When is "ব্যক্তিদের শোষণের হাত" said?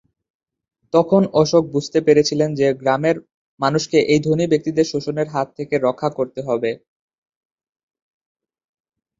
4.51-5.47